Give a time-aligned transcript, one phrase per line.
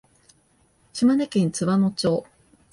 [0.93, 2.25] 島根県津和野町